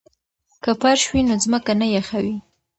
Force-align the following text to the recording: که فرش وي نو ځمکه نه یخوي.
که 0.63 0.71
فرش 0.81 1.01
وي 1.09 1.21
نو 1.27 1.35
ځمکه 1.43 1.73
نه 1.81 1.87
یخوي. 1.97 2.35